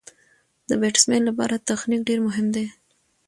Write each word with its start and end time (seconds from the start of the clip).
د 0.67 0.69
بېټسمېن 0.81 1.21
له 1.25 1.31
پاره 1.37 1.57
تخنیک 1.69 2.01
ډېر 2.07 2.19
مهم 2.27 2.45
دئ. 2.55 2.67